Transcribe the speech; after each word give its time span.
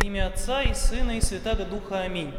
Во 0.00 0.06
имя 0.06 0.28
Отца 0.28 0.62
и 0.62 0.72
Сына 0.72 1.18
и 1.18 1.20
Святаго 1.20 1.66
Духа. 1.66 2.00
Аминь. 2.00 2.32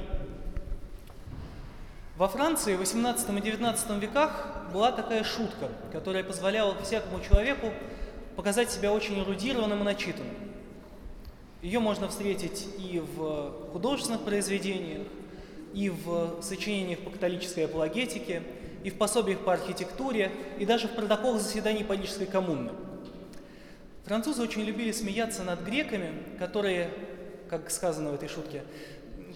Во 2.18 2.28
Франции 2.28 2.76
в 2.76 2.80
18 2.80 3.30
и 3.30 3.42
19 3.42 4.02
веках 4.02 4.66
была 4.74 4.92
такая 4.92 5.24
шутка, 5.24 5.70
которая 5.92 6.24
позволяла 6.24 6.76
всякому 6.82 7.24
человеку 7.24 7.72
показать 8.36 8.72
себя 8.72 8.92
очень 8.92 9.20
эрудированным 9.20 9.82
и 9.82 9.84
начитанным. 9.84 10.34
Ее 11.62 11.80
можно 11.80 12.08
встретить 12.08 12.68
и 12.80 13.00
в 13.00 13.54
художественных 13.74 14.22
произведениях, 14.22 15.06
и 15.76 15.92
в 15.92 16.42
сочинениях 16.42 17.00
по 17.02 17.12
католической 17.12 17.66
апологетике, 17.66 18.42
и 18.84 18.90
в 18.90 18.98
пособиях 18.98 19.40
по 19.42 19.54
архитектуре, 19.54 20.32
и 20.58 20.66
даже 20.66 20.88
в 20.88 20.96
протоколах 20.96 21.42
заседаний 21.42 21.84
Парижской 21.84 22.26
коммуны. 22.26 22.72
Французы 24.06 24.42
очень 24.42 24.64
любили 24.64 24.92
смеяться 24.92 25.44
над 25.44 25.62
греками, 25.62 26.12
которые, 26.40 26.90
как 27.52 27.70
сказано 27.70 28.12
в 28.12 28.14
этой 28.14 28.30
шутке, 28.30 28.64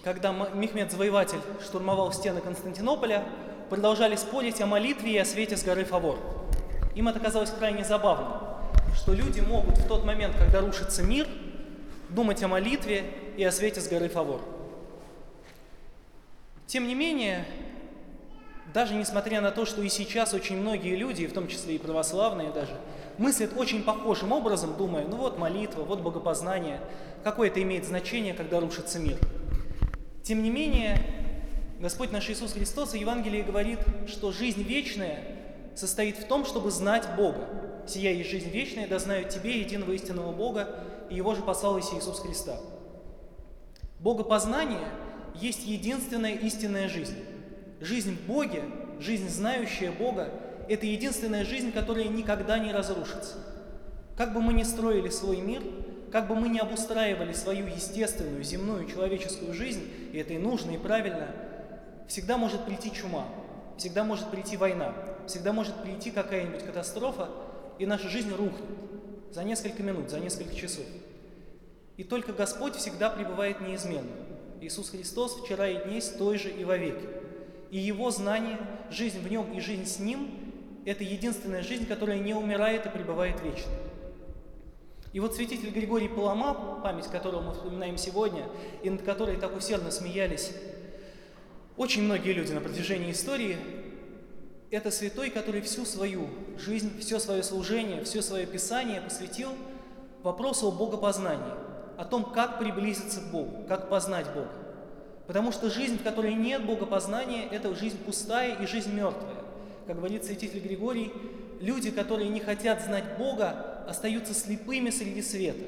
когда 0.02 0.32
Мехмед 0.32 0.90
Завоеватель 0.90 1.38
штурмовал 1.62 2.14
стены 2.14 2.40
Константинополя, 2.40 3.22
продолжали 3.68 4.16
спорить 4.16 4.58
о 4.62 4.66
молитве 4.66 5.12
и 5.12 5.18
о 5.18 5.26
свете 5.26 5.54
с 5.58 5.62
горы 5.62 5.84
Фавор. 5.84 6.18
Им 6.94 7.08
это 7.08 7.20
казалось 7.20 7.50
крайне 7.50 7.84
забавным, 7.84 8.32
что 8.94 9.12
люди 9.12 9.40
могут 9.40 9.76
в 9.76 9.86
тот 9.86 10.06
момент, 10.06 10.34
когда 10.38 10.60
рушится 10.62 11.02
мир, 11.02 11.28
думать 12.08 12.42
о 12.42 12.48
молитве 12.48 13.04
и 13.36 13.44
о 13.44 13.52
свете 13.52 13.82
с 13.82 13.88
горы 13.88 14.08
Фавор. 14.08 14.40
Тем 16.66 16.88
не 16.88 16.94
менее, 16.94 17.44
даже 18.76 18.94
несмотря 18.94 19.40
на 19.40 19.52
то, 19.52 19.64
что 19.64 19.80
и 19.80 19.88
сейчас 19.88 20.34
очень 20.34 20.58
многие 20.58 20.96
люди, 20.96 21.26
в 21.26 21.32
том 21.32 21.48
числе 21.48 21.76
и 21.76 21.78
православные 21.78 22.50
даже, 22.50 22.78
мыслят 23.16 23.56
очень 23.56 23.82
похожим 23.82 24.32
образом, 24.32 24.76
думая, 24.76 25.06
ну 25.06 25.16
вот 25.16 25.38
молитва, 25.38 25.80
вот 25.80 26.02
богопознание, 26.02 26.82
какое 27.24 27.48
это 27.48 27.62
имеет 27.62 27.86
значение, 27.86 28.34
когда 28.34 28.60
рушится 28.60 28.98
мир. 28.98 29.16
Тем 30.22 30.42
не 30.42 30.50
менее, 30.50 30.98
Господь 31.80 32.12
наш 32.12 32.28
Иисус 32.28 32.52
Христос 32.52 32.90
в 32.90 32.96
Евангелии 32.96 33.40
говорит, 33.40 33.78
что 34.08 34.30
жизнь 34.30 34.62
вечная 34.62 35.22
состоит 35.74 36.18
в 36.18 36.26
том, 36.26 36.44
чтобы 36.44 36.70
знать 36.70 37.08
Бога. 37.16 37.48
«Сия 37.88 38.12
есть 38.12 38.28
жизнь 38.28 38.50
вечная, 38.50 38.86
да 38.86 38.98
знают 38.98 39.30
Тебе, 39.30 39.58
единого 39.58 39.92
истинного 39.92 40.32
Бога, 40.32 40.68
и 41.08 41.14
Его 41.14 41.34
же 41.34 41.40
послал 41.40 41.78
Иисус 41.78 42.20
Христа». 42.20 42.58
Богопознание 44.00 44.86
есть 45.34 45.64
единственная 45.64 46.34
истинная 46.34 46.90
жизнь. 46.90 47.16
Жизнь 47.86 48.16
в 48.16 48.26
Боге, 48.26 48.64
жизнь, 48.98 49.28
знающая 49.28 49.92
Бога, 49.92 50.28
это 50.68 50.86
единственная 50.86 51.44
жизнь, 51.44 51.70
которая 51.70 52.08
никогда 52.08 52.58
не 52.58 52.72
разрушится. 52.72 53.36
Как 54.16 54.32
бы 54.34 54.40
мы 54.40 54.54
ни 54.54 54.64
строили 54.64 55.08
свой 55.08 55.36
мир, 55.36 55.62
как 56.10 56.26
бы 56.26 56.34
мы 56.34 56.48
ни 56.48 56.58
обустраивали 56.58 57.32
свою 57.32 57.68
естественную, 57.68 58.42
земную, 58.42 58.88
человеческую 58.88 59.54
жизнь, 59.54 59.84
и 60.12 60.18
это 60.18 60.32
и 60.32 60.38
нужно, 60.38 60.72
и 60.72 60.78
правильно, 60.78 61.28
всегда 62.08 62.36
может 62.36 62.64
прийти 62.64 62.90
чума, 62.90 63.28
всегда 63.76 64.02
может 64.02 64.32
прийти 64.32 64.56
война, 64.56 64.92
всегда 65.28 65.52
может 65.52 65.80
прийти 65.80 66.10
какая-нибудь 66.10 66.64
катастрофа, 66.64 67.28
и 67.78 67.86
наша 67.86 68.08
жизнь 68.08 68.34
рухнет 68.34 68.66
за 69.30 69.44
несколько 69.44 69.84
минут, 69.84 70.10
за 70.10 70.18
несколько 70.18 70.56
часов. 70.56 70.86
И 71.96 72.02
только 72.02 72.32
Господь 72.32 72.74
всегда 72.74 73.10
пребывает 73.10 73.60
неизменно. 73.60 74.10
Иисус 74.60 74.90
Христос 74.90 75.40
вчера 75.40 75.68
и 75.68 75.84
днесь 75.84 76.08
той 76.08 76.36
же 76.36 76.50
и 76.50 76.64
вовеки. 76.64 77.26
И 77.70 77.78
Его 77.78 78.10
знание, 78.10 78.58
жизнь 78.90 79.20
в 79.20 79.30
Нем 79.30 79.52
и 79.52 79.60
жизнь 79.60 79.86
с 79.86 79.98
Ним– 79.98 80.28
это 80.84 81.02
единственная 81.04 81.62
жизнь, 81.62 81.86
которая 81.86 82.18
не 82.18 82.34
умирает 82.34 82.86
и 82.86 82.90
пребывает 82.90 83.42
вечно. 83.42 83.72
И 85.12 85.20
вот 85.20 85.34
святитель 85.34 85.70
Григорий 85.70 86.08
Палама, 86.08 86.80
память 86.82 87.06
которого 87.06 87.40
мы 87.40 87.52
вспоминаем 87.54 87.96
сегодня, 87.96 88.44
и 88.82 88.90
над 88.90 89.02
которой 89.02 89.36
так 89.36 89.56
усердно 89.56 89.90
смеялись 89.90 90.52
очень 91.76 92.02
многие 92.04 92.32
люди 92.32 92.52
на 92.52 92.60
протяжении 92.60 93.12
истории, 93.12 93.58
это 94.70 94.90
святой, 94.90 95.30
который 95.30 95.60
всю 95.60 95.84
свою 95.84 96.28
жизнь, 96.58 96.98
все 97.00 97.18
свое 97.18 97.42
служение, 97.42 98.02
все 98.04 98.22
свое 98.22 98.46
писание 98.46 99.00
посвятил 99.00 99.50
вопросу 100.22 100.68
о 100.68 100.72
богопознании, 100.72 101.52
о 101.98 102.04
том, 102.04 102.24
как 102.24 102.58
приблизиться 102.58 103.20
к 103.20 103.30
Богу, 103.30 103.64
как 103.68 103.88
познать 103.88 104.26
Бога. 104.32 104.50
Потому 105.26 105.50
что 105.52 105.70
жизнь, 105.70 105.98
в 105.98 106.02
которой 106.02 106.34
нет 106.34 106.64
богопознания, 106.64 107.48
это 107.50 107.74
жизнь 107.74 107.98
пустая 108.04 108.54
и 108.62 108.66
жизнь 108.66 108.92
мертвая. 108.92 109.34
Как 109.86 109.96
говорит 109.96 110.24
святитель 110.24 110.60
Григорий, 110.60 111.12
люди, 111.60 111.90
которые 111.90 112.28
не 112.28 112.40
хотят 112.40 112.82
знать 112.82 113.18
Бога, 113.18 113.84
остаются 113.88 114.34
слепыми 114.34 114.90
среди 114.90 115.22
света. 115.22 115.64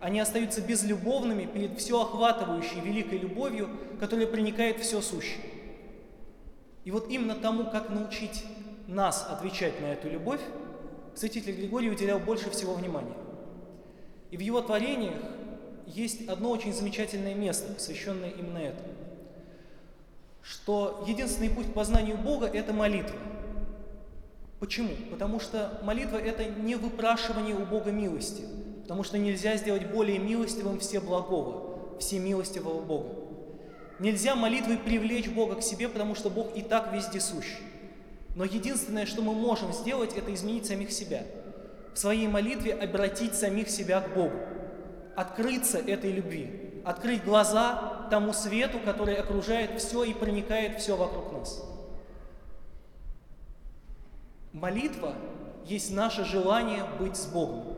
Они 0.00 0.20
остаются 0.20 0.60
безлюбовными 0.60 1.46
перед 1.46 1.78
все 1.78 2.00
охватывающей 2.00 2.80
великой 2.80 3.18
любовью, 3.18 3.68
которая 4.00 4.26
проникает 4.26 4.80
все 4.80 5.00
сущее. 5.00 5.40
И 6.84 6.90
вот 6.90 7.08
именно 7.08 7.34
тому, 7.34 7.64
как 7.70 7.88
научить 7.88 8.44
нас 8.86 9.26
отвечать 9.30 9.80
на 9.80 9.86
эту 9.86 10.10
любовь, 10.10 10.40
святитель 11.14 11.54
Григорий 11.54 11.90
уделял 11.90 12.18
больше 12.18 12.50
всего 12.50 12.74
внимания. 12.74 13.16
И 14.30 14.36
в 14.36 14.40
его 14.40 14.60
творениях 14.60 15.14
есть 15.86 16.28
одно 16.28 16.50
очень 16.50 16.72
замечательное 16.72 17.34
место, 17.34 17.72
посвященное 17.72 18.30
именно 18.30 18.58
этому. 18.58 18.88
Что 20.42 21.04
единственный 21.06 21.50
путь 21.50 21.70
к 21.70 21.72
познанию 21.72 22.18
Бога– 22.18 22.46
это 22.52 22.72
молитва. 22.72 23.16
Почему? 24.60 24.90
Потому 25.10 25.40
что 25.40 25.80
молитва– 25.82 26.16
это 26.18 26.44
не 26.44 26.76
выпрашивание 26.76 27.54
у 27.54 27.64
Бога 27.64 27.90
милости, 27.90 28.44
потому 28.82 29.02
что 29.02 29.18
нельзя 29.18 29.56
сделать 29.56 29.86
более 29.90 30.18
милостивым 30.18 30.80
все 30.80 31.00
благого, 31.00 31.98
все 31.98 32.18
милостивого 32.18 32.80
Бога. 32.82 33.14
Нельзя 33.98 34.34
молитвой 34.34 34.78
привлечь 34.78 35.28
Бога 35.28 35.56
к 35.56 35.62
себе, 35.62 35.88
потому 35.88 36.14
что 36.14 36.28
Бог 36.28 36.56
и 36.56 36.62
так 36.62 36.92
везде 36.92 37.20
сущ. 37.20 37.46
Но 38.34 38.44
единственное, 38.44 39.06
что 39.06 39.22
мы 39.22 39.32
можем 39.32 39.72
сделать, 39.72 40.16
это 40.16 40.34
изменить 40.34 40.66
самих 40.66 40.90
себя. 40.90 41.22
В 41.94 41.98
своей 41.98 42.26
молитве 42.26 42.72
обратить 42.72 43.34
самих 43.34 43.70
себя 43.70 44.00
к 44.00 44.14
Богу. 44.14 44.34
Открыться 45.16 45.78
этой 45.78 46.12
любви. 46.12 46.82
Открыть 46.84 47.24
глаза 47.24 48.06
тому 48.10 48.32
свету, 48.32 48.78
который 48.84 49.16
окружает 49.16 49.80
все 49.80 50.04
и 50.04 50.12
проникает 50.12 50.80
все 50.80 50.96
вокруг 50.96 51.32
нас. 51.32 51.62
Молитва 54.52 55.14
есть 55.64 55.90
наше 55.92 56.24
желание 56.24 56.84
быть 56.98 57.16
с 57.16 57.26
Богом. 57.26 57.76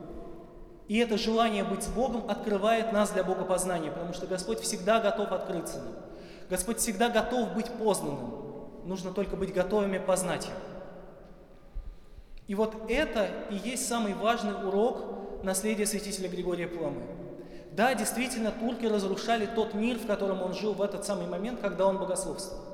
И 0.88 0.98
это 0.98 1.18
желание 1.18 1.64
быть 1.64 1.82
с 1.82 1.88
Богом 1.88 2.28
открывает 2.28 2.92
нас 2.92 3.10
для 3.10 3.24
богопознания, 3.24 3.90
потому 3.90 4.12
что 4.12 4.26
Господь 4.26 4.60
всегда 4.60 5.00
готов 5.00 5.32
открыться 5.32 5.78
нам. 5.78 5.94
Господь 6.48 6.78
всегда 6.78 7.08
готов 7.08 7.54
быть 7.54 7.70
познанным. 7.72 8.30
Нужно 8.84 9.12
только 9.12 9.36
быть 9.36 9.52
готовыми 9.52 9.98
познать 9.98 10.46
Его. 10.46 10.56
И 12.46 12.54
вот 12.54 12.88
это 12.88 13.28
и 13.50 13.56
есть 13.56 13.88
самый 13.88 14.14
важный 14.14 14.54
урок 14.54 15.42
наследия 15.42 15.86
святителя 15.86 16.28
Григория 16.28 16.68
Паламы. 16.68 17.02
Да, 17.76 17.94
действительно, 17.94 18.52
турки 18.52 18.86
разрушали 18.86 19.44
тот 19.44 19.74
мир, 19.74 19.98
в 19.98 20.06
котором 20.06 20.40
он 20.40 20.54
жил 20.54 20.72
в 20.72 20.80
этот 20.80 21.04
самый 21.04 21.26
момент, 21.26 21.60
когда 21.60 21.86
он 21.86 21.98
богословствовал. 21.98 22.64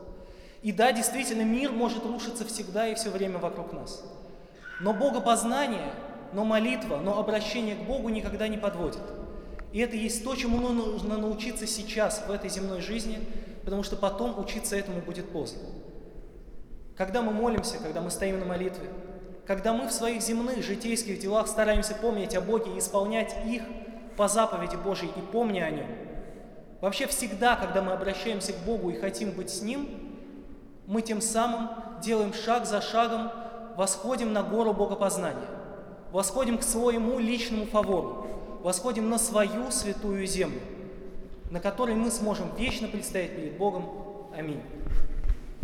И 0.63 0.71
да, 0.71 0.93
действительно, 0.93 1.43
мир 1.43 1.73
может 1.73 2.07
рушиться 2.07 2.45
всегда 2.45 2.87
и 2.87 2.95
все 2.95 3.11
время 3.11 3.39
вокруг 3.39 3.73
нас. 3.73 4.05
Но 4.79 4.95
богопознание, 4.95 5.93
но 6.33 6.45
молитва, 6.45 6.99
но 6.99 7.19
обращение 7.19 7.75
к 7.75 7.81
Богу 7.81 8.11
никогда 8.11 8.47
не 8.47 8.59
подводит. 8.59 9.03
И 9.73 9.81
это 9.81 9.97
есть 9.97 10.23
то, 10.23 10.37
чему 10.37 10.59
нужно 10.59 11.19
научиться 11.19 11.67
сейчас, 11.67 12.23
в 12.29 12.31
этой 12.31 12.49
земной 12.49 12.81
жизни, 12.81 13.19
потому 13.65 13.83
что 13.83 13.97
потом 13.97 14.39
учиться 14.39 14.77
этому 14.77 15.01
будет 15.01 15.29
поздно. 15.31 15.62
Когда 16.97 17.23
мы 17.23 17.33
молимся, 17.33 17.79
когда 17.79 18.03
мы 18.03 18.11
стоим 18.12 18.39
на 18.39 18.45
молитве, 18.45 18.89
когда 19.49 19.73
мы 19.73 19.89
в 19.89 19.93
своих 19.93 20.23
земных 20.23 20.62
житейских 20.62 21.19
делах 21.19 21.49
стараемся 21.49 21.97
помнить 21.97 22.37
о 22.37 22.41
Боге 22.41 22.77
и 22.77 22.79
исполнять 22.79 23.35
их 23.45 23.62
по 24.17 24.28
заповеди 24.28 24.77
Божьей 24.77 25.09
и 25.09 25.21
помня 25.21 25.65
о 25.65 25.71
Нем, 25.71 25.87
вообще 26.81 27.06
всегда, 27.06 27.56
когда 27.56 27.82
мы 27.82 27.93
обращаемся 27.93 28.53
к 28.53 28.59
Богу 28.59 28.91
и 28.91 28.99
хотим 28.99 29.32
быть 29.32 29.50
с 29.50 29.62
Ним, 29.62 29.88
мы 30.87 31.03
тем 31.03 31.20
самым 31.20 31.70
делаем 32.03 32.35
шаг 32.35 32.67
за 32.67 32.81
шагом, 32.81 33.31
восходим 33.76 34.32
на 34.32 34.43
гору 34.43 34.73
Богопознания, 34.73 35.47
восходим 36.11 36.59
к 36.59 36.62
своему 36.62 37.19
личному 37.19 37.67
фавору, 37.67 38.26
восходим 38.62 39.09
на 39.09 39.19
свою 39.19 39.70
святую 39.70 40.26
землю, 40.26 40.61
на 41.50 41.61
которой 41.61 41.94
мы 41.94 42.11
сможем 42.11 42.55
вечно 42.56 42.88
предстоять 42.88 43.37
перед 43.37 43.56
Богом. 43.56 43.87
Аминь. 44.37 44.62